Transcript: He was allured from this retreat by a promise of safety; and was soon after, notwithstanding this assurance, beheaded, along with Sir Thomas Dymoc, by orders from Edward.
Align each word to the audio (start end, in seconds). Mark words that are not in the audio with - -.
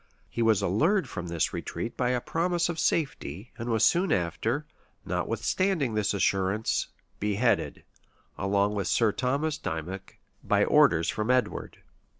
He 0.31 0.41
was 0.41 0.63
allured 0.63 1.07
from 1.07 1.27
this 1.27 1.53
retreat 1.53 1.95
by 1.95 2.09
a 2.09 2.19
promise 2.19 2.69
of 2.69 2.79
safety; 2.79 3.51
and 3.55 3.69
was 3.69 3.85
soon 3.85 4.11
after, 4.11 4.65
notwithstanding 5.05 5.93
this 5.93 6.11
assurance, 6.15 6.87
beheaded, 7.19 7.83
along 8.35 8.73
with 8.73 8.87
Sir 8.87 9.11
Thomas 9.11 9.59
Dymoc, 9.59 10.17
by 10.43 10.65
orders 10.65 11.07
from 11.09 11.29
Edward. 11.29 11.83